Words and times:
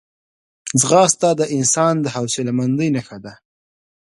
ځغاسته 0.81 1.29
د 1.39 1.41
انسان 1.57 1.95
د 2.01 2.05
حوصلهمندۍ 2.15 2.89
نښه 2.95 3.17
ده 3.25 3.33